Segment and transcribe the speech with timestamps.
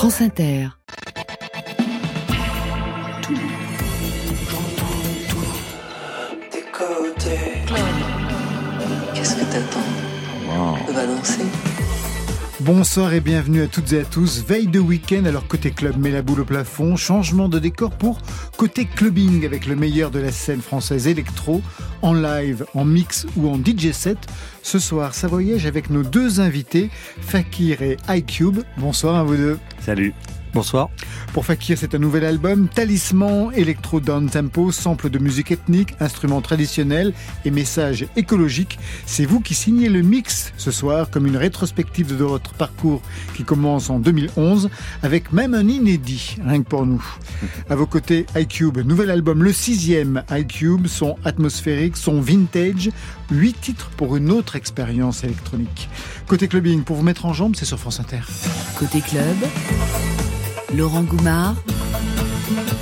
[0.00, 0.68] France Inter.
[9.12, 9.80] Qu'est-ce que t'attends?
[10.88, 11.44] On va danser.
[12.60, 14.44] Bonsoir et bienvenue à toutes et à tous.
[14.46, 16.94] Veille de week-end, alors côté club met la boule au plafond.
[16.94, 18.18] Changement de décor pour
[18.58, 21.62] côté clubbing avec le meilleur de la scène française électro,
[22.02, 24.18] en live, en mix ou en DJ set.
[24.62, 26.90] Ce soir, ça voyage avec nos deux invités,
[27.22, 28.60] Fakir et iCube.
[28.76, 29.58] Bonsoir à vous deux.
[29.80, 30.12] Salut.
[30.52, 30.90] Bonsoir.
[31.32, 36.40] Pour Fakir, c'est un nouvel album, Talisman, électro down tempo, sample de musique ethnique, instruments
[36.40, 37.12] traditionnels
[37.44, 38.76] et messages écologiques.
[39.06, 43.00] C'est vous qui signez le mix ce soir comme une rétrospective de votre parcours
[43.36, 44.70] qui commence en 2011
[45.04, 47.04] avec même un inédit, rien que pour nous.
[47.68, 52.90] À vos côtés, iCube, nouvel album, le sixième iCube, son atmosphérique, son vintage,
[53.30, 55.88] huit titres pour une autre expérience électronique.
[56.26, 58.22] Côté clubbing, pour vous mettre en jambe, c'est sur France Inter.
[58.76, 59.36] Côté club,
[60.76, 61.56] Laurent Goumard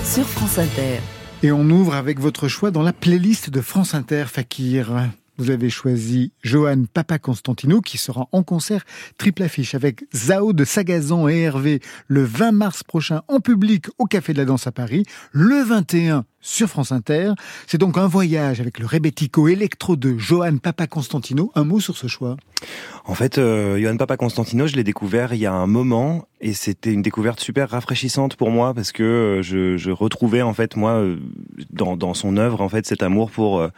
[0.04, 0.98] sur France Inter.
[1.42, 5.08] Et on ouvre avec votre choix dans la playlist de France Inter Fakir.
[5.38, 8.84] Vous avez choisi Johan Papa Constantino qui sera en concert
[9.16, 14.04] triple affiche avec Zao de Sagazan et Hervé le 20 mars prochain en public au
[14.04, 17.32] Café de la Danse à Paris, le 21 sur France Inter.
[17.66, 21.52] C'est donc un voyage avec le rebettico électro de Johan Papa Constantino.
[21.54, 22.36] Un mot sur ce choix?
[23.04, 26.52] En fait, euh, Johan Papa Constantino, je l'ai découvert il y a un moment et
[26.52, 30.76] c'était une découverte super rafraîchissante pour moi parce que euh, je, je retrouvais en fait
[30.76, 31.16] moi euh,
[31.70, 33.68] dans, dans son œuvre en fait cet amour pour euh,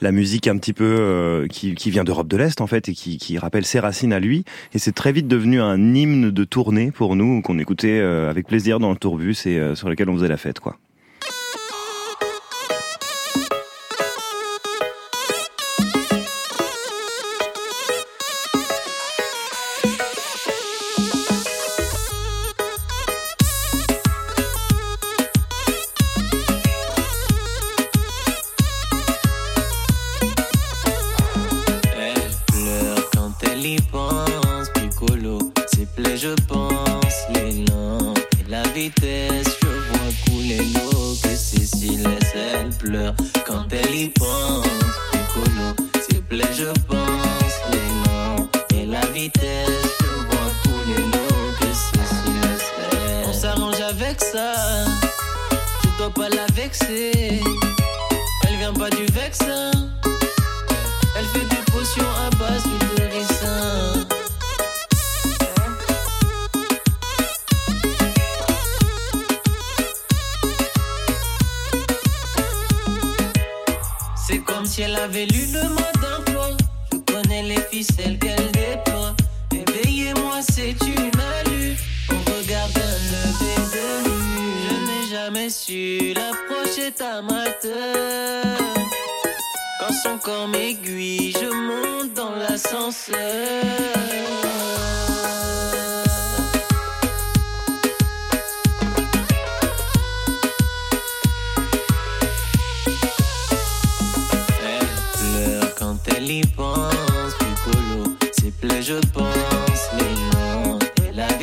[0.00, 2.94] la musique un petit peu euh, qui, qui vient d'Europe de l'Est en fait et
[2.94, 6.44] qui, qui rappelle ses racines à lui et c'est très vite devenu un hymne de
[6.44, 10.28] tournée pour nous qu'on écoutait avec plaisir dans le tourbus et sur lequel on faisait
[10.28, 10.76] la fête quoi.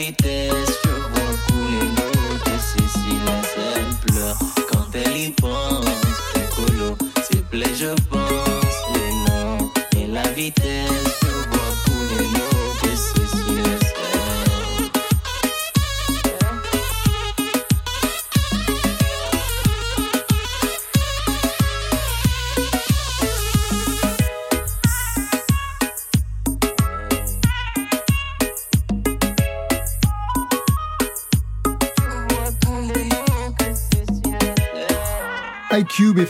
[0.03, 0.42] Et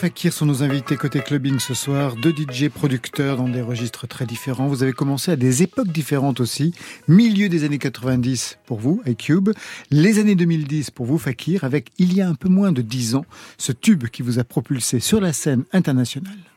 [0.03, 2.17] Fakir sont nos invités côté clubbing ce soir.
[2.17, 4.67] Deux DJ producteurs dans des registres très différents.
[4.67, 6.73] Vous avez commencé à des époques différentes aussi.
[7.07, 9.51] Milieu des années 90 pour vous, iCube.
[9.91, 13.15] Les années 2010 pour vous, Fakir, avec il y a un peu moins de dix
[13.15, 13.23] ans,
[13.57, 16.52] ce tube qui vous a propulsé sur la scène internationale.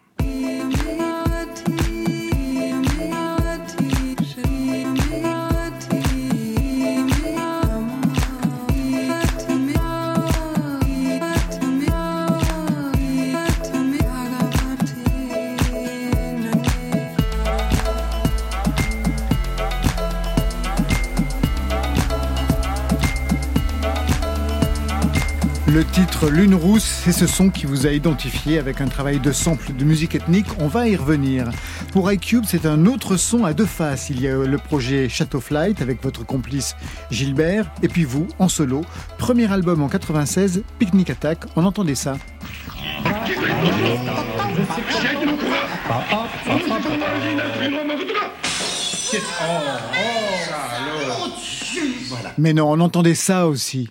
[25.76, 29.30] Le titre Lune rousse, c'est ce son qui vous a identifié avec un travail de
[29.30, 30.46] sample de musique ethnique.
[30.58, 31.50] On va y revenir.
[31.92, 34.08] Pour iCube, c'est un autre son à deux faces.
[34.08, 36.76] Il y a le projet Chateau Flight avec votre complice
[37.10, 38.86] Gilbert, et puis vous, en solo.
[39.18, 41.40] Premier album en 96, Picnic Attack.
[41.56, 42.16] On entendait ça.
[52.38, 53.90] Mais non, on entendait ça aussi.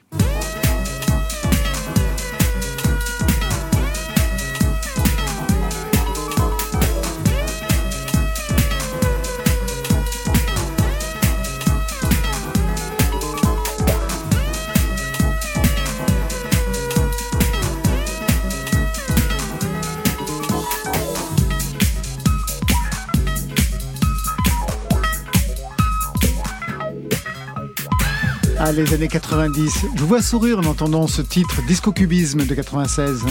[28.75, 29.85] Les années 90.
[29.95, 33.23] Je vous vois sourire en entendant ce titre, Disco Cubisme de 96.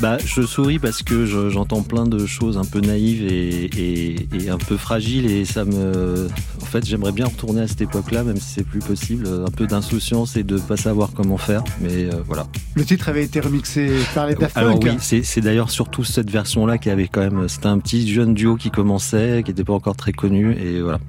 [0.00, 4.76] Bah, je souris parce que j'entends plein de choses un peu naïves et, un peu
[4.76, 6.28] fragiles et ça me.
[6.62, 9.28] En fait, j'aimerais bien retourner à cette époque-là, même si c'est plus possible.
[9.46, 12.46] Un peu d'insouciance et de pas savoir comment faire, mais euh, voilà.
[12.74, 16.78] Le titre avait été remixé par les Daft Alors oui, c'est d'ailleurs surtout cette version-là
[16.78, 17.48] qui avait quand même.
[17.48, 21.00] C'était un petit jeune duo qui commençait, qui n'était pas encore très connu et voilà.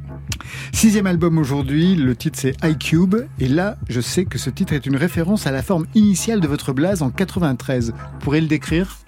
[0.71, 4.85] Sixième album aujourd'hui, le titre c'est iCube, et là je sais que ce titre est
[4.85, 7.91] une référence à la forme initiale de votre blaze en 93.
[7.91, 8.99] Vous pourrez le décrire?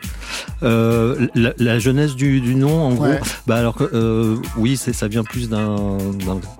[0.64, 3.14] Euh, la, jeunesse du, nom, en gros,
[3.48, 5.98] bah alors euh, oui, ça vient plus d'un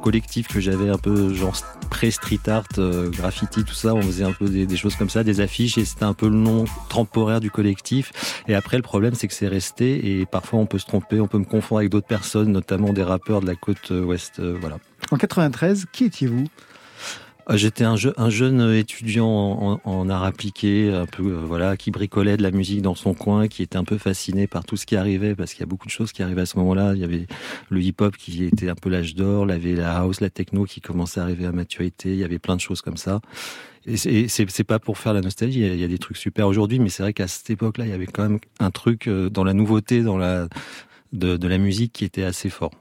[0.02, 1.56] collectif que j'avais un peu genre
[1.92, 3.94] pré-street art, euh, graffiti, tout ça.
[3.94, 6.36] On faisait un peu des, choses comme ça, des affiches, et c'était un peu le
[6.36, 8.12] nom temporaire du collectif.
[8.48, 11.28] Et après, le problème, c'est que c'est resté, et parfois on peut se tromper, on
[11.28, 14.80] peut me confondre avec d'autres personnes, notamment des rappeurs de la côte ouest voilà.
[15.12, 16.46] En 93, qui étiez-vous?
[16.46, 16.71] euh,
[17.50, 22.52] J'étais un, jeune étudiant en, art appliqué, un peu euh, voilà, qui bricolait de la
[22.52, 25.54] musique dans son coin, qui était un peu fasciné par tout ce qui arrivait, parce
[25.54, 26.94] qu'il y a beaucoup de choses qui arrivaient à ce moment-là.
[26.96, 27.28] Il y avait
[27.70, 30.66] le hip-hop qui était un peu l'âge d'or, il y avait la house, la techno
[30.66, 32.12] qui commençait à arriver à maturité.
[32.12, 33.22] Il y avait plein de choses comme ça.
[33.86, 33.98] Et
[34.28, 35.62] c'est pas pour faire la nostalgie.
[35.62, 37.94] Il y a des trucs super aujourd'hui, mais c'est vrai qu'à cette époque-là, il y
[37.94, 40.48] avait quand même un truc euh, dans la nouveauté, dans la
[41.12, 42.72] de la musique qui était assez fort.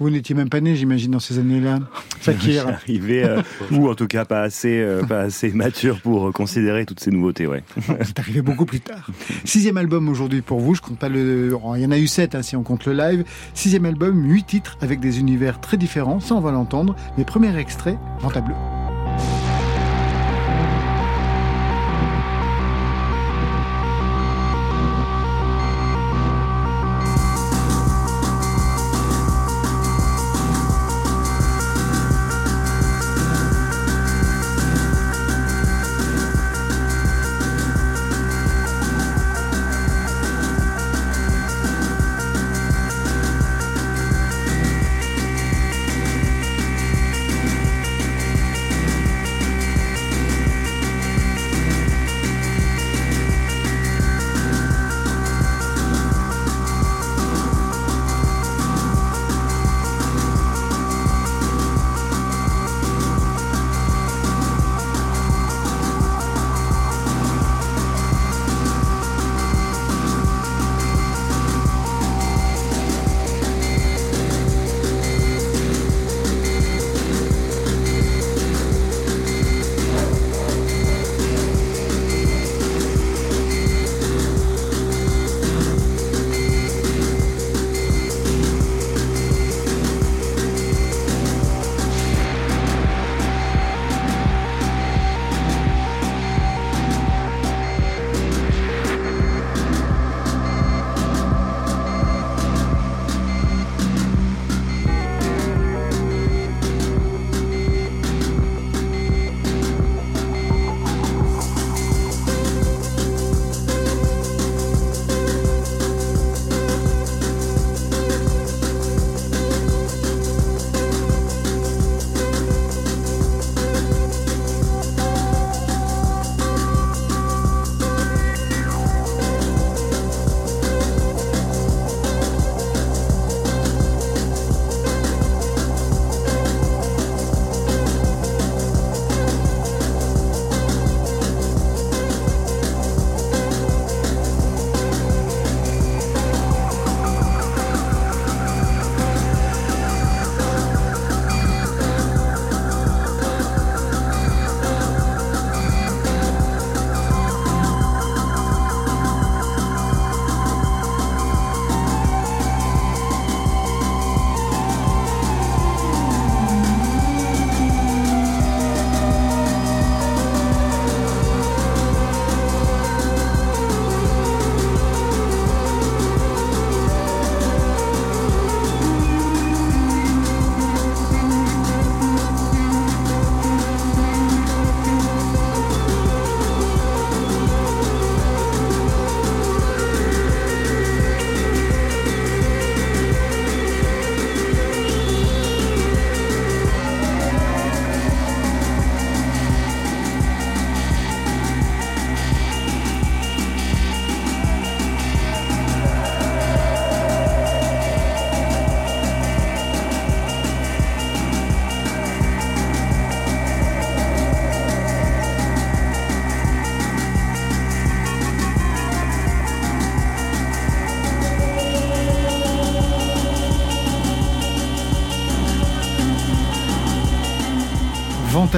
[0.00, 1.80] Vous n'étiez même pas né, j'imagine, dans ces années-là.
[2.20, 2.68] Fakir.
[2.68, 3.42] arrivé, euh,
[3.72, 7.48] ou en tout cas pas assez, euh, pas assez mature pour considérer toutes ces nouveautés,
[7.48, 7.64] ouais.
[8.04, 9.10] C'est arrivé beaucoup plus tard.
[9.44, 12.36] Sixième album aujourd'hui pour vous, je compte pas le, il y en a eu sept,
[12.36, 13.24] hein, si on compte le live.
[13.54, 16.94] Sixième album, huit titres avec des univers très différents, ça on va l'entendre.
[17.16, 18.30] Mais premier extrait, Vent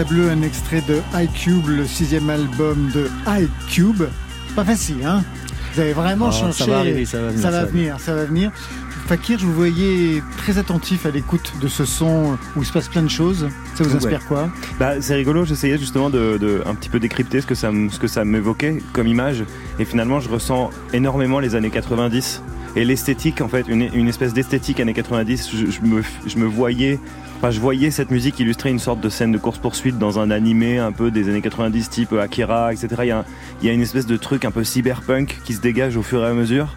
[0.01, 4.03] à bleu un extrait de iCube, le sixième album de iCube.
[4.57, 5.23] Pas facile, hein
[5.75, 6.53] Vous avez vraiment Oh, changé.
[6.53, 8.51] ça va arriver, ça va venir, Ça va ça va venir, ça va venir.
[9.07, 12.89] Fakir, je vous voyais très attentif à l'écoute de ce son où il se passe
[12.89, 13.49] plein de choses.
[13.75, 13.97] Ça vous Ouais.
[13.97, 14.49] inspire quoi?
[14.79, 17.91] Bah, c'est rigolo, j'essayais justement de, de un petit peu décrypter ce que ça, m-
[17.91, 19.45] ce que ça m'évoquait comme image.
[19.79, 22.43] Et finalement, je ressens énormément les années 90
[22.77, 25.51] et l'esthétique, en fait, une, une espèce d'esthétique années 90.
[25.53, 27.01] Je, je me, je me voyais,
[27.49, 30.93] je voyais cette musique illustrer une sorte de scène de course-poursuite dans un animé un
[30.93, 32.89] peu des années 90, type Akira, etc.
[33.63, 36.23] Il y, a, une espèce de truc un peu cyberpunk qui se dégage au fur
[36.23, 36.77] et à mesure.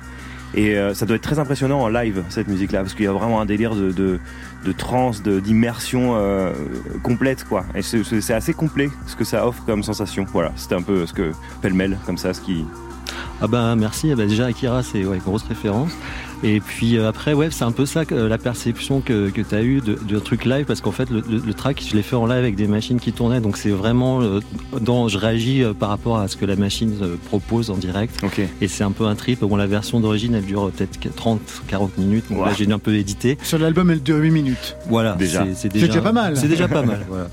[0.55, 3.11] Et euh, ça doit être très impressionnant en live, cette musique-là, parce qu'il y a
[3.11, 4.19] vraiment un délire de,
[4.77, 6.53] trance, d'immersion euh,
[7.01, 7.65] complète, quoi.
[7.75, 10.25] Et c'est- assez complet ce que ça offre comme sensation.
[10.31, 12.63] Voilà, c'était un peu ce que pêle-mêle, comme ça, ce qui.
[13.41, 15.91] Ah bah merci, Ah bah déjà Akira c'est ouais, grosse référence.
[16.43, 19.55] Et puis euh, après ouais c'est un peu ça euh, la perception que, que tu
[19.55, 22.01] as eu de, de truc live parce qu'en fait le, le- le track je l'ai
[22.03, 24.41] fait en live avec des machines qui tournaient donc c'est vraiment euh,
[24.81, 28.19] dans je réagis euh, par rapport à ce que la machine euh, propose en direct
[28.61, 29.39] et c'est un peu un trip.
[29.41, 32.45] Bon la version d'origine elle dure peut-être 30 40 minutes donc Wow.
[32.47, 33.37] là j'ai un peu édité.
[33.43, 34.75] Sur l'album, elle dure 8 minutes.
[34.89, 35.45] Voilà, Déjà.
[35.55, 36.35] c'est- déjà pas mal.
[36.35, 37.29] C'est déjà pas mal voilà.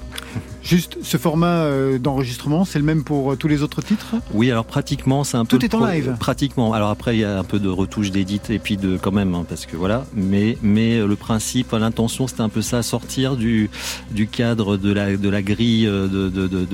[0.62, 4.17] Juste, ce format euh, d'enregistrement, c'est le même pour euh, tous les autres titres?
[4.33, 5.59] Oui, alors pratiquement, c'est un peu.
[5.59, 6.17] Tout est en live.
[6.21, 6.73] Pratiquement.
[6.73, 9.35] Alors après, il y a un peu de retouche d'édit et puis de quand même,
[9.35, 10.07] hein, parce que voilà.
[10.14, 13.71] Mais mais euh, le principe, l'intention, c'était un peu ça, sortir du
[14.11, 16.67] du cadre de la de la grille de de,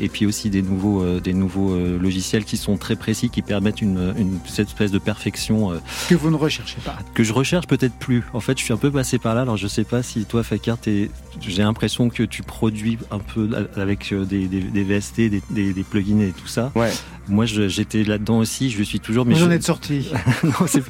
[0.00, 3.42] et puis aussi des nouveaux euh, des nouveaux euh, logiciels qui sont très précis, qui
[3.42, 6.98] permettent une une cette espèce de perfection euh, que vous ne recherchez pas.
[7.14, 8.22] que je recherche peut-être plus.
[8.32, 9.42] En fait, je suis un peu passé par là.
[9.42, 13.31] Alors, je sais pas si toi, Fakir, j'ai l'impression que tu produis un peu
[13.76, 16.72] avec euh, des, des, des VST, des, des, des plugins et tout ça.
[16.74, 16.90] Ouais.
[17.28, 18.70] Moi, j'étais là-dedans aussi.
[18.70, 19.24] Je suis toujours.
[19.24, 20.10] Mais Vous en je- êtes sorti.
[20.44, 20.82] non, c'est-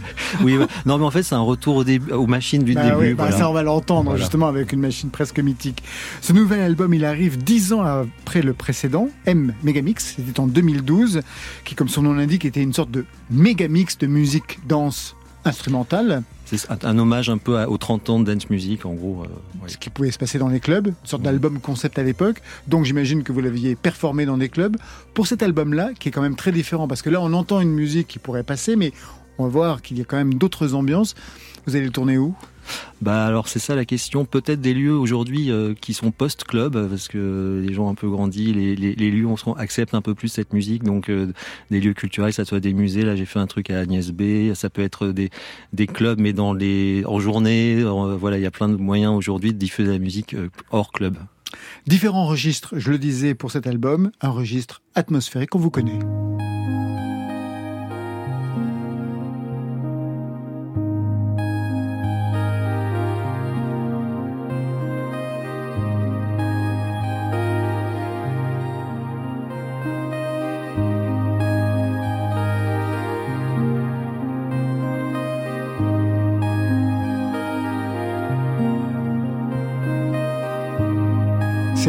[0.42, 0.66] oui, ouais.
[0.86, 2.96] non, mais en fait, c'est un retour au début, aux machines du Bah début.
[2.96, 3.36] oui, bah voilà.
[3.38, 4.18] Ça, on va l'entendre Voilà.
[4.20, 5.82] justement avec une machine presque mythique.
[6.22, 11.20] Ce nouvel album, il arrive dix ans après le précédent, M Megamix, c'était en 2012,
[11.64, 16.70] qui, comme son nom l'indique, était une sorte de mégamix de musique danse instrumentale, C'est
[16.70, 19.22] un, un hommage un peu à- aux 30 ans de dance music, en gros.
[19.24, 22.42] euh, ce qui pouvait se passer dans les clubs, une sorte d'album concept à l'époque.
[22.68, 24.76] Donc j'imagine que vous l'aviez performé dans des clubs.
[25.14, 27.72] Pour cet album-là, qui est quand même très différent, parce que là, on entend une
[27.72, 28.92] musique qui pourrait passer, mais
[29.38, 31.14] on va voir qu'il y a quand même d'autres ambiances.
[31.66, 32.34] Vous allez le tourner où?
[33.00, 34.24] Bah alors c'est ça la question.
[34.24, 38.52] Peut-être des lieux aujourd'hui euh, qui sont post-club parce que les gens un peu grandi,
[38.52, 39.36] les, les, lieux on
[39.92, 40.84] un peu plus cette musique.
[40.84, 41.32] Donc euh,
[41.70, 43.02] des lieux culturels, ça soit des musées.
[43.02, 44.54] Là j'ai fait un truc à Agnès B.
[44.54, 45.30] Ça peut être des,
[45.72, 47.80] des clubs mais dans les en journée.
[47.80, 50.92] euh, voilà, il y a plein de moyens aujourd'hui de diffuser la musique euh, hors
[50.92, 51.16] club.
[51.86, 55.98] Différents registres, je le disais pour cet album, un registre atmosphérique qu'on vous connaît.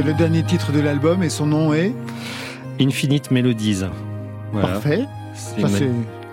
[0.03, 1.93] C'est le dernier titre de l'album et son nom est
[2.81, 3.83] Infinite Melodies.
[4.51, 4.67] Voilà.
[4.67, 5.05] Parfait.
[5.33, 5.89] C'est Ça, une- c'est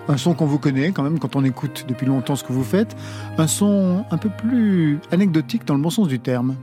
[0.09, 2.65] un son qu'on vous connaît quand même quand on écoute depuis longtemps ce que vous
[2.65, 2.97] faites.
[3.37, 6.55] Un son un peu plus anecdotique dans le bon sens du terme.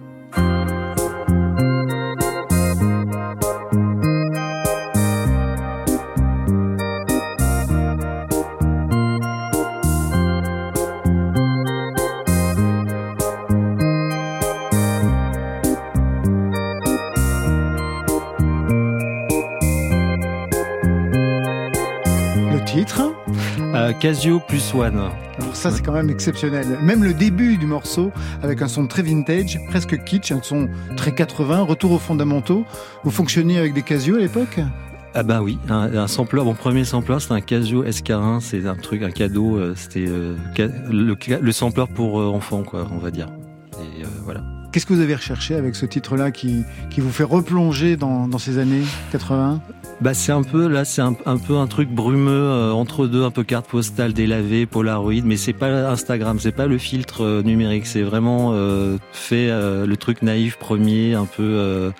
[24.08, 25.10] Casio plus One.
[25.38, 26.78] alors ça c'est quand même exceptionnel.
[26.80, 28.10] Même le début du morceau
[28.42, 32.64] avec un son très vintage, presque kitsch, un son très 80, retour aux fondamentaux.
[33.04, 34.60] Vous fonctionniez avec des Casio à l'époque?
[35.12, 38.76] Ah bah oui, un, un sampleur, mon premier sampleur c'était un Casio SK1, c'est un
[38.76, 40.36] truc, un cadeau, euh, c'était euh,
[40.90, 43.26] le, le sampleur pour euh, enfants quoi, on va dire.
[44.70, 48.38] Qu'est-ce que vous avez recherché avec ce titre-là qui, qui vous fait replonger dans, dans
[48.38, 48.82] ces années
[49.12, 49.60] 80
[50.02, 53.24] Bah c'est un peu là, c'est un, un peu un truc brumeux euh, entre deux,
[53.24, 57.42] un peu carte postale délavée, Polaroid, mais c'est pas Instagram, c'est pas le filtre euh,
[57.42, 61.90] numérique, c'est vraiment euh, fait euh, le truc naïf premier, un peu euh,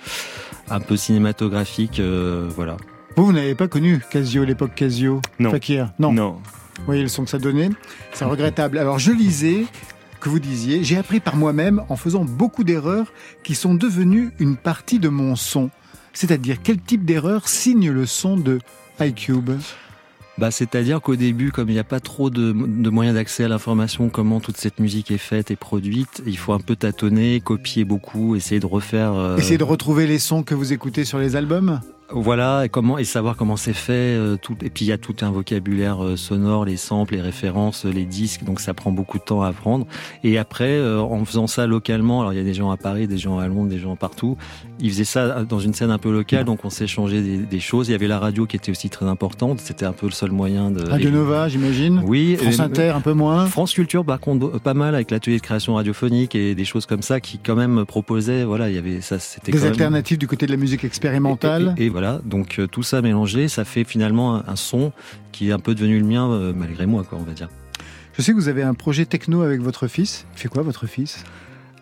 [0.69, 2.77] un peu cinématographique, euh, voilà.
[3.15, 5.49] Vous, vous n'avez pas connu Casio, l'époque Casio Non.
[5.49, 5.89] Fakir?
[5.97, 6.13] Non.
[6.13, 6.37] Non.
[6.77, 7.69] Vous voyez le son que ça donnait
[8.13, 8.77] C'est regrettable.
[8.77, 9.65] Alors je lisais
[10.19, 13.11] que vous disiez, j'ai appris par moi-même en faisant beaucoup d'erreurs
[13.43, 15.69] qui sont devenues une partie de mon son.
[16.13, 18.59] C'est-à-dire quel type d'erreur signe le son de
[18.99, 19.51] iCube?
[20.37, 23.47] Bah, C'est-à-dire qu'au début, comme il n'y a pas trop de, de moyens d'accès à
[23.47, 27.83] l'information, comment toute cette musique est faite et produite, il faut un peu tâtonner, copier
[27.83, 29.13] beaucoup, essayer de refaire...
[29.13, 29.37] Euh...
[29.37, 31.81] Essayer de retrouver les sons que vous écoutez sur les albums?
[32.11, 33.91] Voilà, et comment et savoir comment c'est fait.
[33.91, 37.21] Euh, tout, et puis il y a tout un vocabulaire euh, sonore, les samples, les
[37.21, 38.43] références, les disques.
[38.43, 39.85] Donc ça prend beaucoup de temps à apprendre.
[40.23, 43.07] Et après, euh, en faisant ça localement, alors il y a des gens à Paris,
[43.07, 44.37] des gens à Londres, des gens partout.
[44.79, 47.89] Ils faisaient ça dans une scène un peu locale, donc on s'échangeait des, des choses.
[47.89, 49.59] Il y avait la radio qui était aussi très importante.
[49.59, 50.89] C'était un peu le seul moyen de.
[50.89, 52.01] Radio Nova, j'imagine.
[52.05, 52.37] Oui.
[52.37, 53.45] France Inter, un peu moins.
[53.45, 57.01] France Culture, par contre, pas mal avec l'atelier de création radiophonique et des choses comme
[57.01, 58.43] ça qui quand même proposaient.
[58.45, 59.19] Voilà, il y avait ça.
[59.19, 61.75] C'était des alternatives du côté de la musique expérimentale.
[61.77, 64.93] Et, et, et voilà, donc tout ça mélangé, ça fait finalement un, un son
[65.33, 67.49] qui est un peu devenu le mien euh, malgré moi, quoi, on va dire.
[68.13, 70.25] Je sais que vous avez un projet techno avec votre fils.
[70.33, 71.25] Il fait quoi votre fils?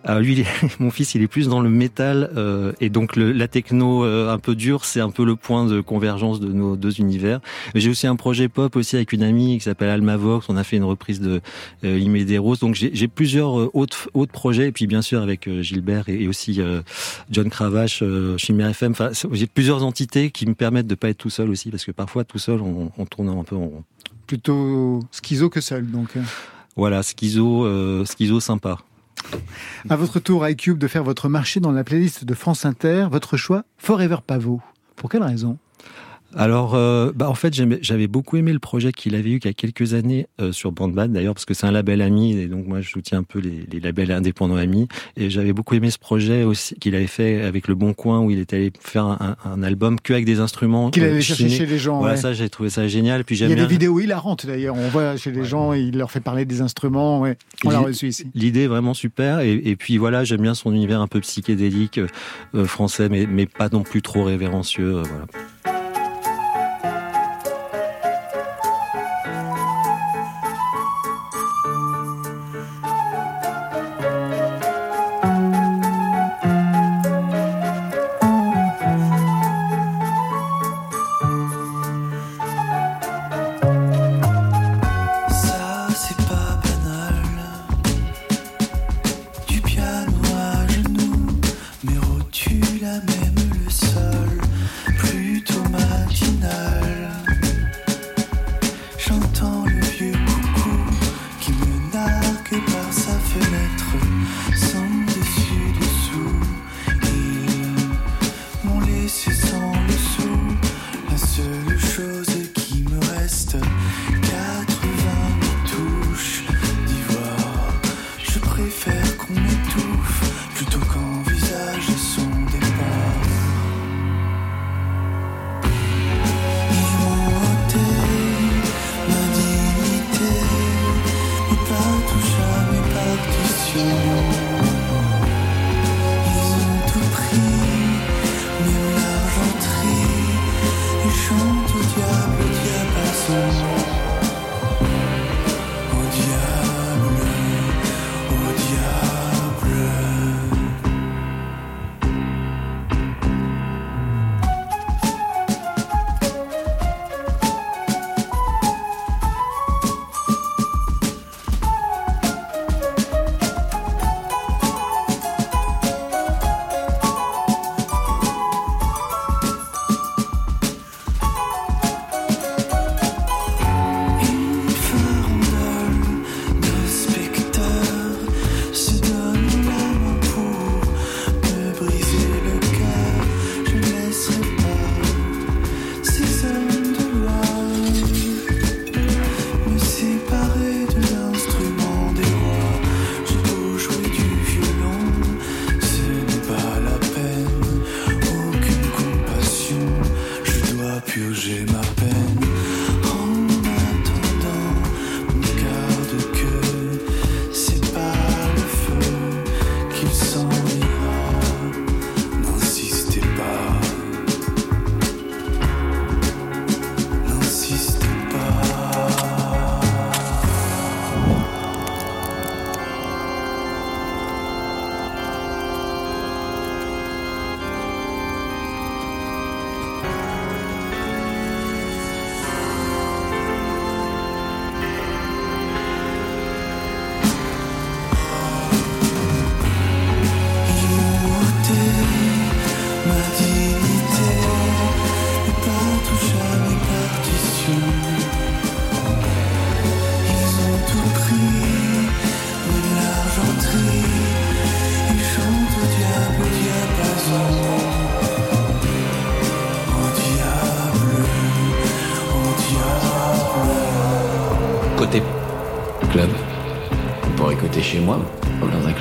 [0.03, 0.45] Alors lui,
[0.79, 4.31] mon fils, il est plus dans le métal euh, et donc le, la techno euh,
[4.31, 7.39] un peu dure, c'est un peu le point de convergence de nos deux univers.
[7.75, 10.47] J'ai aussi un projet pop aussi avec une amie qui s'appelle Alma Vox.
[10.49, 11.41] On a fait une reprise de
[11.83, 12.55] euh, Imederos.
[12.55, 16.23] Donc j'ai plusieurs euh, autres autres projets et puis bien sûr avec euh, Gilbert et,
[16.23, 16.81] et aussi euh,
[17.29, 18.03] John Cravache,
[18.37, 18.91] Chimère FM.
[18.91, 21.91] Enfin, j'ai plusieurs entités qui me permettent de pas être tout seul aussi parce que
[21.91, 23.83] parfois tout seul on, on tourne un peu en rond.
[24.25, 26.09] Plutôt schizo que seul donc.
[26.75, 28.77] Voilà, schizo, schizo sympa.
[29.89, 33.07] À votre tour, iCube, de faire votre marché dans la playlist de France Inter.
[33.11, 34.61] Votre choix, Forever Pavot.
[34.95, 35.57] Pour quelle raison?
[36.37, 39.49] Alors, euh, bah en fait, j'avais beaucoup aimé le projet qu'il avait eu il y
[39.49, 42.67] a quelques années euh, sur Bandbad, d'ailleurs, parce que c'est un label ami, et donc
[42.67, 44.87] moi, je soutiens un peu les, les labels indépendants amis.
[45.15, 48.31] Et j'avais beaucoup aimé ce projet aussi qu'il avait fait avec Le Bon Coin, où
[48.31, 50.91] il était allé faire un, un album que avec des instruments.
[50.91, 51.99] Qu'il allait chercher chez les gens.
[51.99, 52.21] Voilà, ouais.
[52.21, 53.23] ça, j'ai trouvé ça génial.
[53.23, 53.63] Puis il y a bien...
[53.63, 54.75] des vidéos hilarantes d'ailleurs.
[54.75, 55.45] On voit chez les ouais.
[55.45, 57.19] gens, il leur fait parler des instruments.
[57.19, 57.37] Ouais.
[57.65, 58.27] On l'a reçu ici.
[58.35, 59.39] L'idée est vraiment super.
[59.39, 61.99] Et, et puis voilà, j'aime bien son univers un peu psychédélique
[62.53, 64.97] euh, français, mais, mais pas non plus trop révérencieux.
[64.97, 65.76] Euh, voilà.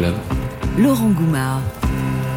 [0.07, 0.14] Club.
[0.79, 1.62] Laurent Goumard.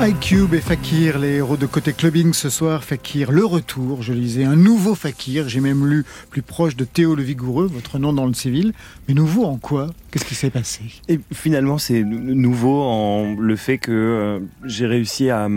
[0.01, 2.83] iCube et Fakir, les héros de côté clubbing ce soir.
[2.83, 5.49] Fakir, le retour, je lisais, un nouveau Fakir.
[5.49, 8.73] J'ai même lu plus proche de Théo le Vigoureux, votre nom dans le civil.
[9.07, 9.89] Mais nouveau en quoi?
[10.11, 10.81] Qu'est-ce qui s'est passé?
[11.09, 15.49] Et finalement, c'est nouveau en le fait que euh, j'ai réussi à.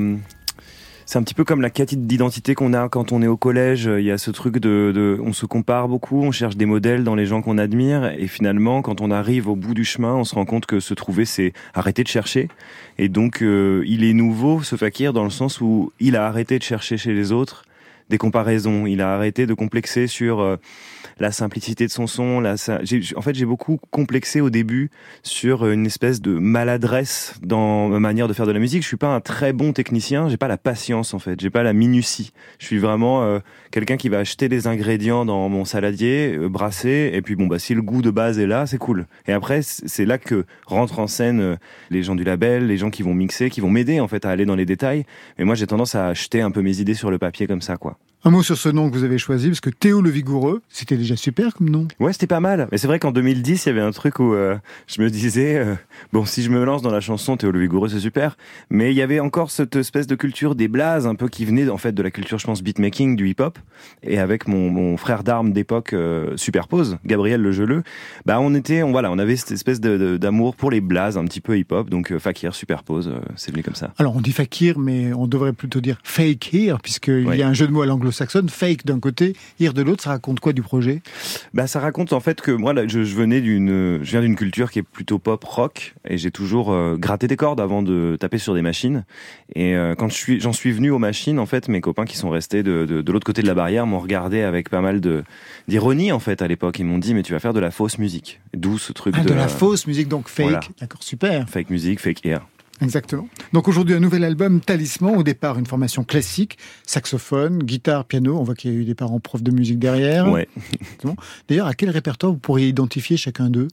[1.13, 3.85] C'est un petit peu comme la quête d'identité qu'on a quand on est au collège.
[3.85, 7.05] Il y a ce truc de, de, on se compare beaucoup, on cherche des modèles
[7.05, 10.25] dans les gens qu'on admire, et finalement, quand on arrive au bout du chemin, on
[10.25, 12.49] se rend compte que se trouver, c'est arrêter de chercher.
[12.97, 16.59] Et donc, euh, il est nouveau, ce fakir, dans le sens où il a arrêté
[16.59, 17.67] de chercher chez les autres
[18.09, 18.87] des comparaisons.
[18.87, 20.57] Il a arrêté de complexer sur euh,
[21.19, 22.43] la simplicité de son son.
[22.45, 24.91] En fait, j'ai beaucoup complexé au début
[25.23, 28.83] sur une espèce de maladresse dans ma manière de faire de la musique.
[28.83, 30.29] Je suis pas un très bon technicien.
[30.29, 31.41] J'ai pas la patience en fait.
[31.41, 32.33] J'ai pas la minutie.
[32.59, 33.39] Je suis vraiment euh,
[33.71, 37.59] quelqu'un qui va acheter des ingrédients dans mon saladier, euh, brasser, et puis bon bah
[37.59, 39.07] si le goût de base est là, c'est cool.
[39.27, 41.57] Et après, c'est là que rentrent en scène euh,
[41.91, 44.31] les gens du label, les gens qui vont mixer, qui vont m'aider en fait à
[44.31, 45.05] aller dans les détails.
[45.39, 47.77] Mais moi, j'ai tendance à acheter un peu mes idées sur le papier comme ça,
[47.77, 47.99] quoi.
[48.25, 50.97] Un mot sur ce nom que vous avez choisi, parce que Théo le Vigoureux, c'était
[50.97, 51.89] déjà super comme nom.
[51.99, 52.69] Ouais, c'était pas mal.
[52.71, 54.57] Mais c'est vrai qu'en 2010, il y avait un truc où euh,
[54.87, 55.75] je me disais, euh,
[56.13, 58.37] bon, si je me lance dans la chanson Théo le Vigoureux, c'est super.
[58.71, 61.69] Mais il y avait encore cette espèce de culture des blazes, un peu qui venait
[61.69, 63.59] en fait de la culture, je pense, beatmaking, du hip-hop.
[64.05, 67.83] Et avec mon, mon frère d'armes d'époque euh, superpose, Gabriel le Geleux,
[68.25, 71.41] bah on était, on voilà, on avait cette espèce d'amour pour les blazes, un petit
[71.41, 71.91] peu hip-hop.
[71.91, 73.93] Donc Fakir superpose, c'est venu comme ça.
[73.99, 77.49] Alors on dit Fakir, mais on devrait plutôt dire Fake Here, puisqu'il il y a
[77.49, 80.03] un jeu de mots à l'anglo saxonne, fake d'un côté, ir de l'autre.
[80.03, 81.03] Ça raconte quoi du projet?
[81.55, 84.71] Bah, ça raconte en fait que moi, là, je, venais d'une, je viens d'une culture
[84.71, 88.39] qui est plutôt pop rock, et j'ai toujours euh, gratté des cordes avant de taper
[88.39, 89.05] sur des machines.
[89.55, 92.17] Et euh, quand je suis, j'en suis venu aux machines, en fait, mes copains qui
[92.17, 95.25] sont restés de, de, l'autre côté de la barrière m'ont regardé avec pas mal de
[95.69, 96.79] d'ironie en fait à l'époque.
[96.79, 98.41] Ils m'ont dit mais tu vas faire de la fausse musique.
[98.55, 100.71] D'où ce truc ah, de, la fausse musique donc fake.
[100.81, 101.49] D'accord, super.
[101.49, 102.47] Fake musique, fake air.
[102.83, 103.29] Exactement.
[103.53, 105.17] Donc aujourd'hui, un nouvel album, Talisman.
[105.17, 108.39] Au départ, une formation classique, saxophone, guitare, piano.
[108.39, 110.31] On voit qu'il y a eu des parents profs de musique derrière.
[110.31, 110.49] Ouais.
[111.49, 113.69] D'ailleurs, à quel répertoire vous pourriez identifier chacun d'eux?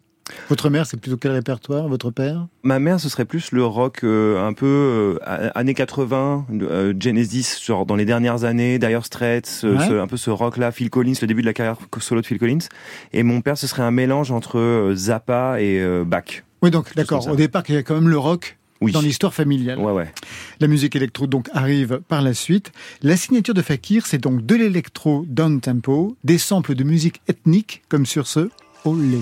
[0.49, 1.87] Votre mère, c'est plutôt quel répertoire?
[1.87, 2.47] Votre père?
[2.63, 7.59] Ma mère, ce serait plus le rock euh, un peu euh, années 80, euh, Genesis,
[7.65, 11.41] genre dans les dernières années, Dire Straits, un peu ce rock-là, Phil Collins, le début
[11.41, 12.67] de la carrière solo de Phil Collins.
[13.13, 16.43] Et mon père, ce serait un mélange entre Zappa et Bach.
[16.61, 17.27] Oui, donc d'accord.
[17.27, 19.79] Au départ, il y a quand même le rock dans l'histoire familiale.
[19.79, 20.11] Ouais, ouais.
[20.59, 22.71] La musique électro donc arrive par la suite.
[23.01, 27.83] La signature de Fakir, c'est donc de l'électro down tempo, des samples de musique ethnique
[27.89, 28.49] comme sur ce
[28.85, 29.19] Olé.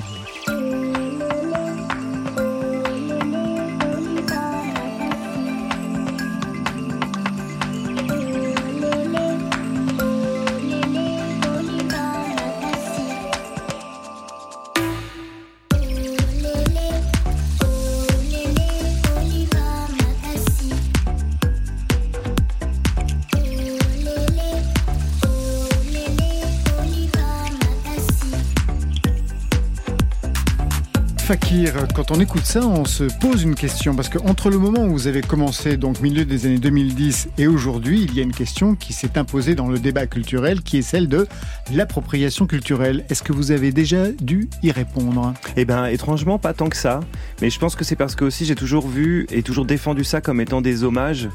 [31.27, 34.85] Fakir, quand on écoute ça, on se pose une question parce que entre le moment
[34.85, 38.31] où vous avez commencé, donc milieu des années 2010 et aujourd'hui, il y a une
[38.31, 41.27] question qui s'est imposée dans le débat culturel qui est celle de
[41.73, 43.03] l'appropriation culturelle.
[43.09, 45.33] Est-ce que vous avez déjà dû y répondre?
[45.57, 47.01] Eh bien, étrangement, pas tant que ça.
[47.41, 50.21] Mais je pense que c'est parce que aussi j'ai toujours vu et toujours défendu ça
[50.21, 51.27] comme étant des hommages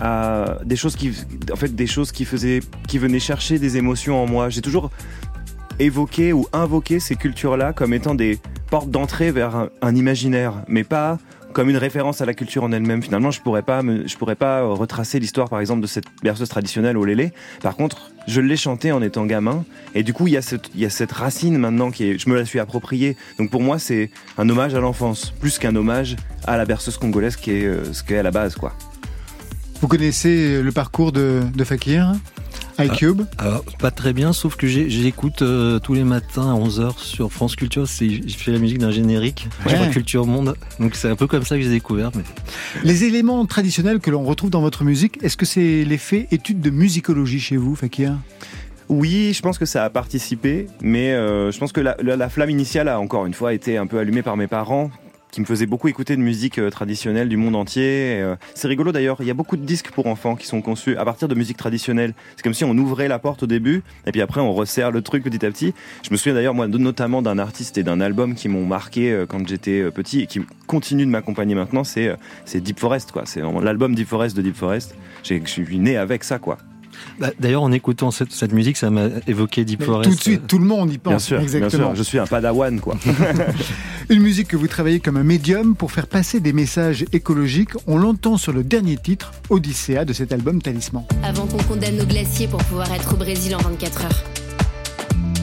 [0.00, 1.12] à des choses qui,
[1.52, 4.50] en fait, des choses qui faisaient, qui venaient chercher des émotions en moi.
[4.50, 4.90] J'ai toujours
[5.78, 8.38] évoqué ou invoqué ces cultures-là comme étant des
[8.70, 11.18] porte d'entrée vers un, imaginaire, mais pas
[11.52, 13.02] comme une référence à la culture en elle-même.
[13.02, 16.98] Finalement, je pourrais pas, je pourrais pas retracer l'histoire, par exemple, de cette berceuse traditionnelle
[16.98, 17.32] au lélé.
[17.62, 21.12] Par contre, je l'ai chantée en étant gamin, et du coup, il y a cette,
[21.12, 23.16] racine maintenant qui est, je me la suis appropriée.
[23.38, 27.36] Donc pour moi, c'est un hommage à l'enfance, plus qu'un hommage à la berceuse congolaise
[27.36, 28.74] qui est euh, ce qu'est à la base, quoi.
[29.80, 32.12] Vous connaissez le parcours de Fakir?
[32.78, 37.32] iCube ah, Pas très bien, sauf que j'écoute euh, tous les matins à 11h sur
[37.32, 37.86] France Culture.
[37.86, 39.48] Je fais la musique d'un générique.
[39.66, 39.90] Ouais.
[39.90, 40.56] Culture Monde.
[40.80, 42.10] Donc c'est un peu comme ça que j'ai découvert.
[42.14, 42.22] Mais...
[42.84, 46.70] Les éléments traditionnels que l'on retrouve dans votre musique, est-ce que c'est l'effet étude de
[46.70, 48.16] musicologie chez vous, Fakir
[48.88, 52.50] oui, je pense que ça a participé, mais euh, je pense que la, la, flamme
[52.50, 54.92] initiale a encore une fois été un peu allumée par mes parents
[55.36, 58.22] qui me faisait beaucoup écouter de musique euh, traditionnelle du monde entier.
[58.22, 60.96] Euh, c'est rigolo d'ailleurs, il y a beaucoup de disques pour enfants qui sont conçus
[60.96, 62.14] à partir de musique traditionnelle.
[62.36, 65.02] C'est comme si on ouvrait la porte au début et puis après on resserre le
[65.02, 65.74] truc petit à petit.
[66.02, 69.26] Je me souviens d'ailleurs moi notamment d'un artiste et d'un album qui m'ont marqué euh,
[69.26, 73.24] quand j'étais petit et qui continue de m'accompagner maintenant, c'est c'est Deep Forest quoi.
[73.26, 74.94] C'est l'album Deep Forest de Deep Forest.
[75.22, 76.56] Je suis né avec ça quoi.
[77.18, 80.10] Bah, D'ailleurs, en écoutant cette, cette musique, ça m'a évoqué Deep Forest.
[80.10, 81.10] Tout de suite, tout le monde y pense.
[81.12, 81.68] Bien sûr, Exactement.
[81.68, 81.94] bien sûr.
[81.96, 82.96] Je suis un padawan, quoi.
[84.08, 87.70] Une musique que vous travaillez comme un médium pour faire passer des messages écologiques.
[87.88, 91.02] On l'entend sur le dernier titre, Odyssea, de cet album Talisman.
[91.24, 94.24] Avant qu'on condamne nos glaciers pour pouvoir être au Brésil en 24 heures.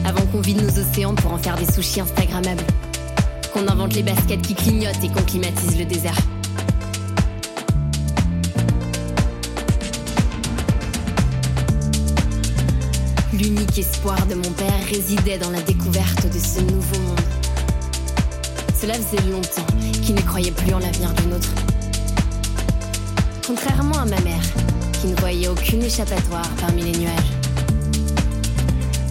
[0.06, 2.64] Avant qu'on vide nos océans pour en faire des sushis instagrammables.
[3.52, 6.16] Qu'on invente les baskets qui clignotent et qu'on climatise le désert.
[13.38, 17.20] L'unique espoir de mon père résidait dans la découverte de ce nouveau monde.
[18.80, 19.66] Cela faisait longtemps
[20.04, 21.50] qu'il ne croyait plus en l'avenir du nôtre.
[23.44, 24.42] Contrairement à ma mère,
[25.00, 27.43] qui ne voyait aucune échappatoire parmi les nuages.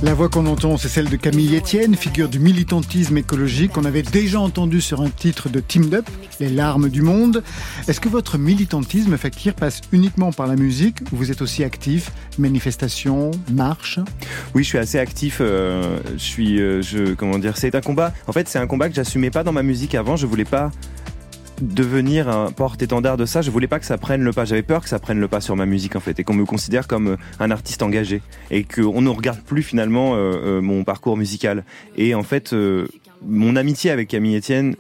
[0.04, 4.02] La voix qu'on entend, c'est celle de Camille Etienne, figure du militantisme écologique qu'on avait
[4.02, 6.06] déjà entendu sur un titre de Team Up,
[6.42, 7.42] Les larmes du monde.
[7.88, 12.12] Est-ce que votre militantisme, Fakir, passe uniquement par la musique ou vous êtes aussi actif?
[12.38, 14.00] Manifestations, marches
[14.54, 15.38] Oui, je suis assez actif.
[15.40, 16.82] euh, je suis, euh,
[17.18, 18.14] comment dire, c'est un combat.
[18.28, 20.18] En fait, c'est un combat que j'assumais pas dans ma musique avant.
[20.18, 20.70] Je voulais pas
[21.62, 23.42] devenir un porte-étendard de ça.
[23.42, 24.46] Je voulais pas que ça prenne le pas.
[24.46, 26.46] J'avais peur que ça prenne le pas sur ma musique en fait et qu'on me
[26.46, 30.84] considère comme euh, un artiste engagé et qu'on ne regarde plus finalement euh, euh, mon
[30.84, 31.64] parcours musical.
[31.98, 32.88] Et en fait, euh,
[33.26, 34.76] mon amitié avec Camille Etienne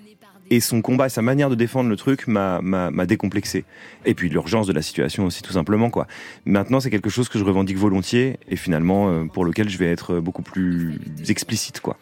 [0.49, 3.65] et son combat et sa manière de défendre le truc m'a m'a décomplexé.
[4.05, 6.07] Et puis l'urgence de la situation aussi tout simplement quoi.
[6.45, 9.91] Maintenant, c'est quelque chose que je revendique volontiers et finalement euh, pour lequel je vais
[9.91, 11.97] être beaucoup plus explicite quoi.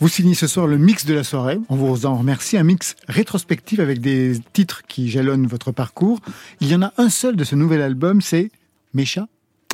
[0.00, 1.58] Vous signez ce soir le mix de la soirée.
[1.68, 2.56] On vous en remercie.
[2.56, 6.20] Un mix rétrospectif avec des titres qui jalonnent votre parcours.
[6.60, 8.50] Il y en a un seul de ce nouvel album, c'est
[8.94, 9.26] Mecha.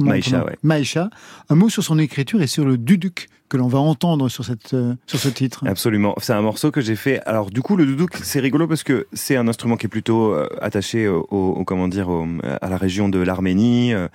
[0.08, 0.56] Maïcha, ouais.
[0.62, 1.10] Maïcha.
[1.48, 4.72] Un mot sur son écriture et sur le duduk que l'on va entendre sur, cette,
[4.72, 5.62] euh, sur ce titre.
[5.66, 6.14] Absolument.
[6.22, 7.20] C'est un morceau que j'ai fait.
[7.26, 10.32] Alors du coup, le doudouk, c'est rigolo parce que c'est un instrument qui est plutôt
[10.32, 12.26] euh, attaché au, au- comment dire, au-
[12.62, 13.92] à la région de l'Arménie.
[13.92, 14.08] euh.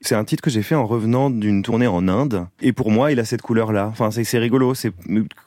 [0.00, 2.46] C'est un titre que j'ai fait en revenant d'une tournée en Inde.
[2.62, 3.88] Et pour moi, il a cette couleur-là.
[3.90, 4.72] Enfin, c'est rigolo.
[4.74, 4.92] C'est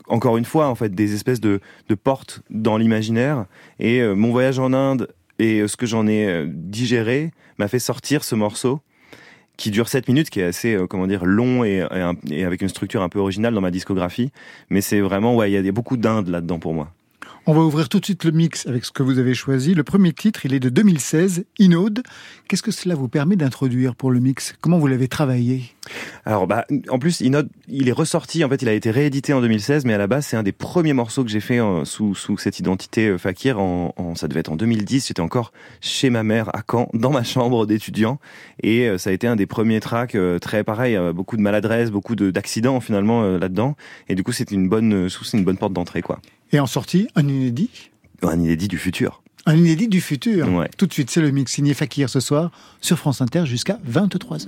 [0.10, 3.46] encore une fois, en fait, des espèces de, de portes dans l'imaginaire.
[3.80, 5.08] Et euh, mon voyage en Inde
[5.40, 8.82] et ce que j'en ai digéré m'a fait sortir ce morceau
[9.58, 11.86] qui dure 7 minutes, qui est assez, euh, comment dire, long et,
[12.30, 14.32] et avec une structure un peu originale dans ma discographie.
[14.70, 16.92] Mais c'est vraiment, ouais, il y a beaucoup d'Inde là-dedans pour moi.
[17.48, 19.74] On va ouvrir tout de suite le mix avec ce que vous avez choisi.
[19.74, 22.04] Le premier titre, il est de 2016, Inode.
[22.48, 24.54] Qu'est-ce que cela vous permet d'introduire pour le mix?
[24.62, 25.64] Comment vous l'avez travaillé?
[26.26, 29.42] Alors, bah, en plus, Inode, il est ressorti, en fait, il a été réédité en
[29.42, 32.14] 2016, mais à la base, c'est un des premiers morceaux que j'ai fait euh, sous,
[32.14, 33.60] sous cette identité euh, Fakir.
[33.60, 35.08] En, en- ça devait être en 2010.
[35.08, 38.20] J'étais encore chez ma mère à Caen, dans ma chambre d'étudiant.
[38.62, 42.16] Et euh, ça a été un des premiers tracks, très pareil, beaucoup de maladresse, beaucoup
[42.16, 43.76] de- d'accidents finalement là-dedans.
[44.08, 46.20] Et du coup, c'était une bonne, c'est une bonne porte d'entrée, quoi.
[46.52, 47.70] Et en sortie, un inédit?
[48.22, 49.24] Un inédit du futur.
[49.48, 50.48] Un inédit du futur.
[50.54, 50.70] Ouais.
[50.78, 54.48] Tout de suite, c'est le mix signé Fakir ce soir sur France Inter jusqu'à 23h.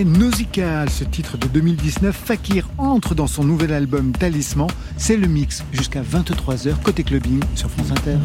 [0.00, 0.88] très nausicale.
[0.88, 4.68] Ce titre de 2019, Fakir entre dans son nouvel album Talisman.
[4.96, 8.16] C'est le mix jusqu'à 23h côté clubbing sur France Inter.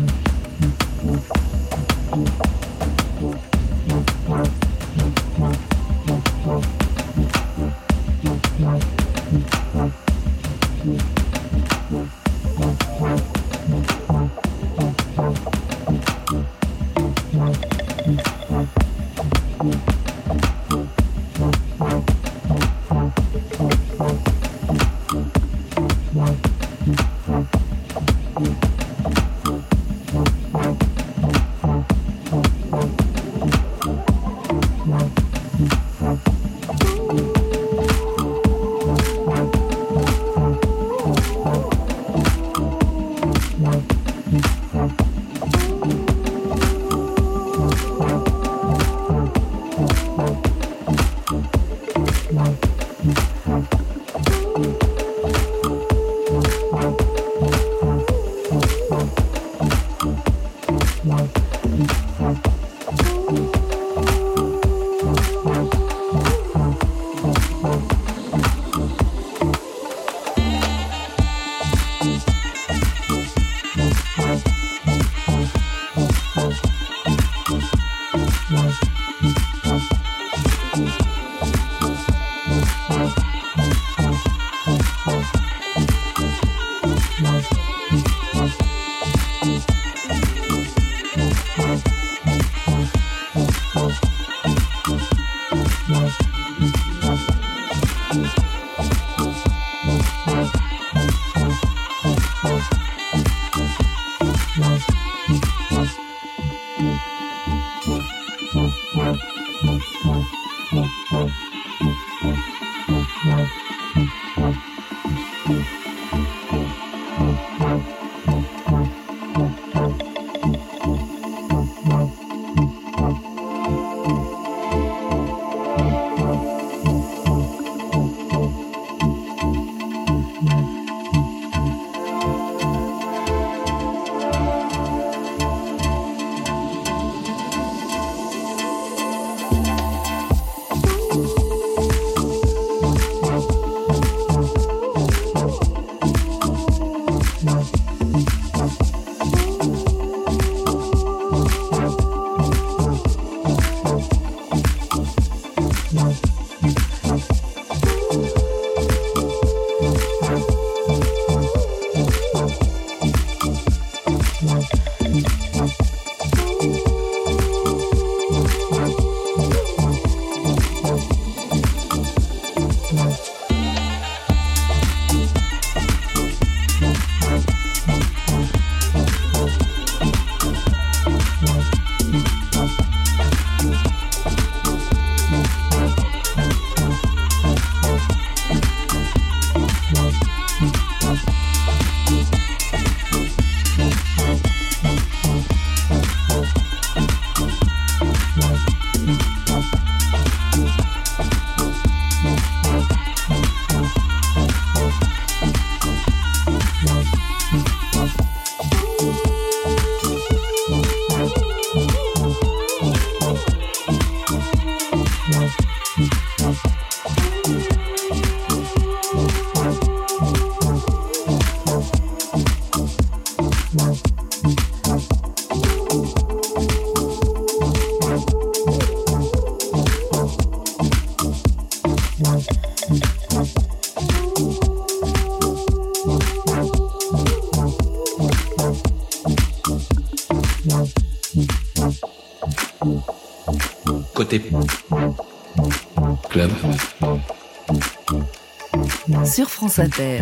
[249.26, 250.22] Sur France Inter.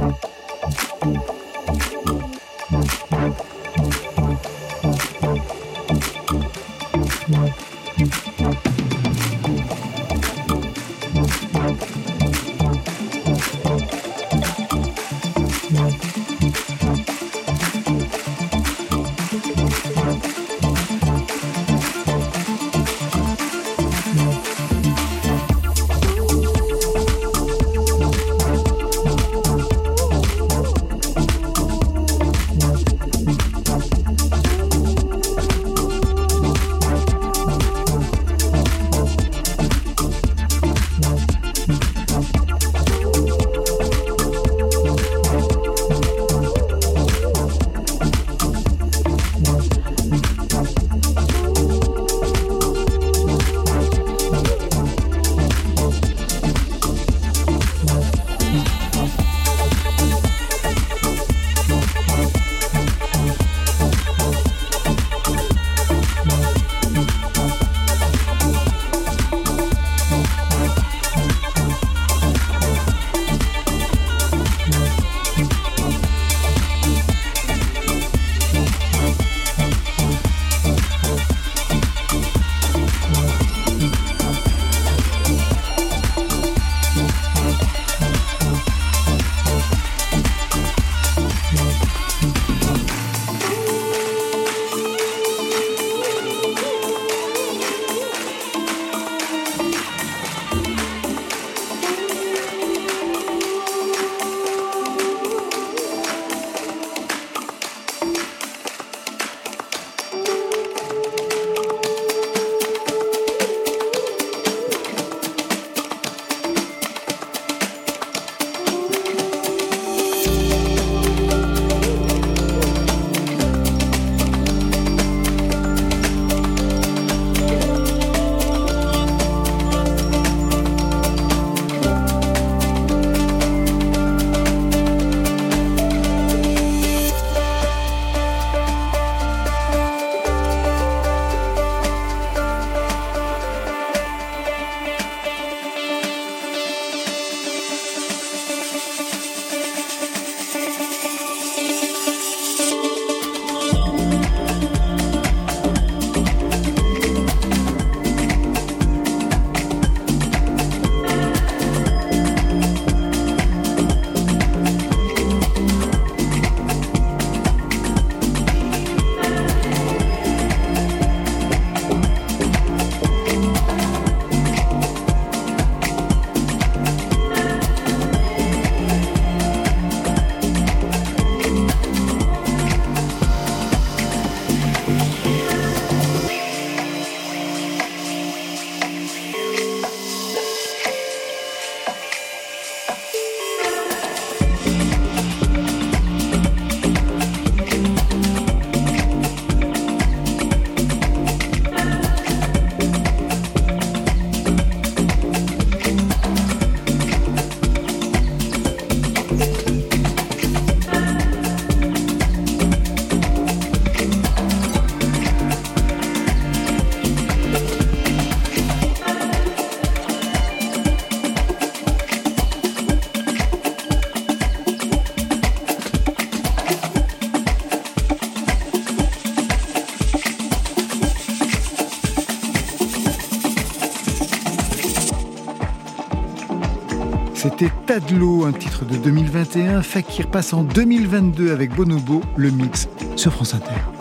[237.55, 239.83] C'était Tadlo, un titre de 2021.
[239.83, 243.92] Fakir passe en 2022 avec Bonobo, le mix sur France Inter.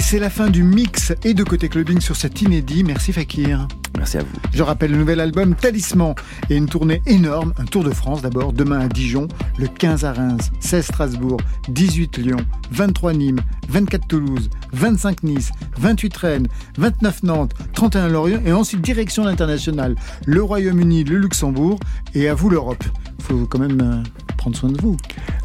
[0.00, 2.84] C'est la fin du mix et de côté clubbing sur cet inédit.
[2.84, 3.66] Merci Fakir.
[3.96, 4.36] Merci à vous.
[4.52, 6.14] Je rappelle le nouvel album Talisman
[6.50, 9.28] et une tournée énorme, un tour de France d'abord, demain à Dijon,
[9.58, 11.38] le 15 à Reims, 16 Strasbourg,
[11.68, 12.36] 18 Lyon,
[12.72, 19.24] 23 Nîmes, 24 Toulouse, 25 Nice, 28 Rennes, 29 Nantes, 31 Lorient et ensuite direction
[19.24, 19.94] l'international,
[20.26, 21.80] le Royaume-Uni, le Luxembourg
[22.14, 22.84] et à vous l'Europe.
[23.20, 24.02] Faut quand même euh,
[24.46, 24.96] prendre soin de vous.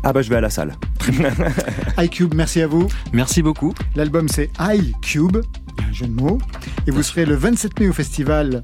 [0.03, 0.75] Ah bah je vais à la salle.
[1.97, 2.87] iCube, merci à vous.
[3.13, 3.73] Merci beaucoup.
[3.95, 5.37] L'album c'est iCube,
[5.79, 6.37] un jeu de mots.
[6.85, 8.61] Et vous serez le 27 mai au festival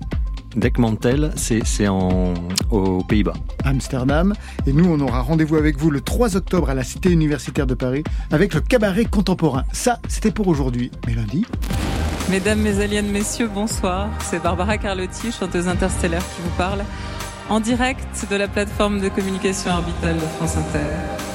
[0.56, 3.34] Dekmantel, c'est aux Pays-Bas.
[3.64, 4.34] Amsterdam.
[4.68, 7.74] Et nous, on aura rendez-vous avec vous le 3 octobre à la Cité universitaire de
[7.74, 9.64] Paris avec le cabaret contemporain.
[9.72, 10.92] Ça, c'était pour aujourd'hui.
[11.08, 11.46] Mais lundi.
[12.30, 14.10] Mesdames, mes aliens, messieurs, bonsoir.
[14.20, 16.84] C'est Barbara Carlotti, chanteuse interstellaire, qui vous parle
[17.50, 21.28] en direct de la plateforme de communication orbitale France Inter.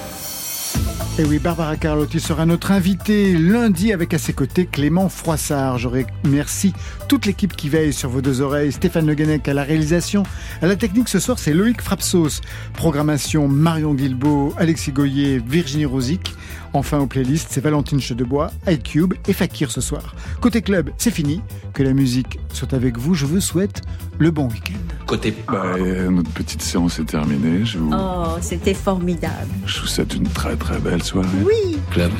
[1.18, 5.76] Et oui, Barbara Carlotti sera notre invitée lundi avec à ses côtés Clément Froissart.
[5.76, 6.72] Je remercie
[7.06, 8.72] toute l'équipe qui veille sur vos deux oreilles.
[8.72, 10.22] Stéphane Le Guenec à la réalisation.
[10.62, 12.40] À la technique ce soir, c'est Loïc Frapsos.
[12.72, 16.34] Programmation Marion Guilbeault, Alexis Goyer, Virginie Rosic.
[16.74, 20.14] Enfin, aux playlists, c'est Valentine Chedebois, iCube et Fakir ce soir.
[20.40, 21.42] Côté club, c'est fini.
[21.74, 23.14] Que la musique soit avec vous.
[23.14, 23.82] Je vous souhaite
[24.18, 25.04] le bon week-end.
[25.06, 25.34] Côté.
[25.48, 25.76] Bah,
[26.10, 27.64] notre petite séance est terminée.
[27.64, 27.90] Je vous...
[27.92, 29.50] Oh, c'était formidable.
[29.66, 31.28] Je vous souhaite une très très belle soirée.
[31.44, 31.78] Oui.
[31.90, 32.12] Club.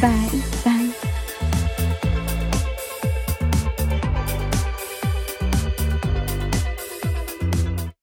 [0.00, 0.10] Bye,
[0.64, 0.79] bye.